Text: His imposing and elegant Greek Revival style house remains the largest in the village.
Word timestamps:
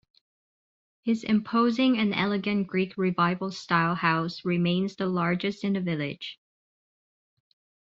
His 1.03 1.23
imposing 1.23 1.99
and 1.99 2.11
elegant 2.15 2.65
Greek 2.65 2.97
Revival 2.97 3.51
style 3.51 3.93
house 3.93 4.43
remains 4.43 4.95
the 4.95 5.05
largest 5.05 5.63
in 5.63 5.73
the 5.73 5.79
village. 5.79 6.39